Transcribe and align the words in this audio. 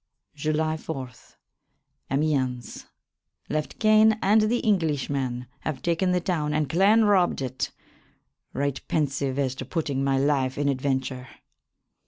July 0.33 0.77
4, 0.77 1.11
Amyense. 2.09 2.85
Left 3.51 3.77
Cane 3.77 4.17
and 4.19 4.41
the 4.41 4.59
englysshmen 4.63 5.45
have 5.59 5.83
taken 5.83 6.11
the 6.11 6.19
toune 6.19 6.55
and 6.55 6.67
clene 6.67 7.03
robbed 7.03 7.39
it. 7.39 7.69
Right 8.51 8.81
pensyve 8.87 9.37
as 9.37 9.53
to 9.53 9.63
putting 9.65 10.03
my 10.03 10.17
lyfe 10.17 10.57
in 10.57 10.69
adventure. 10.69 11.27